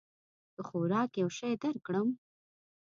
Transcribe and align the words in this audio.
د 0.55 0.57
خوراک 0.67 1.11
یو 1.21 1.29
شی 1.37 1.53
درکړم؟ 1.63 2.09